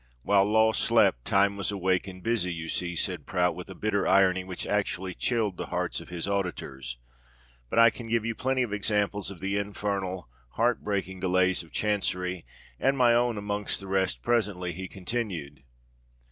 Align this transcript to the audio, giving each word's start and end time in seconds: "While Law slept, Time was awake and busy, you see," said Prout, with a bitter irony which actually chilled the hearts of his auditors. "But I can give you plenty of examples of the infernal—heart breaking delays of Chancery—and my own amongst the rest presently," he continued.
"While 0.23 0.45
Law 0.45 0.71
slept, 0.71 1.25
Time 1.25 1.57
was 1.57 1.71
awake 1.71 2.07
and 2.07 2.23
busy, 2.23 2.51
you 2.51 2.69
see," 2.69 2.95
said 2.95 3.27
Prout, 3.27 3.53
with 3.53 3.69
a 3.69 3.75
bitter 3.75 4.07
irony 4.07 4.43
which 4.43 4.65
actually 4.65 5.13
chilled 5.13 5.57
the 5.57 5.67
hearts 5.67 6.01
of 6.01 6.09
his 6.09 6.27
auditors. 6.27 6.97
"But 7.69 7.77
I 7.77 7.91
can 7.91 8.07
give 8.07 8.25
you 8.25 8.33
plenty 8.33 8.63
of 8.63 8.73
examples 8.73 9.29
of 9.29 9.41
the 9.41 9.57
infernal—heart 9.59 10.83
breaking 10.83 11.19
delays 11.19 11.61
of 11.61 11.71
Chancery—and 11.71 12.97
my 12.97 13.13
own 13.13 13.37
amongst 13.37 13.79
the 13.79 13.85
rest 13.85 14.23
presently," 14.23 14.73
he 14.73 14.87
continued. 14.87 15.61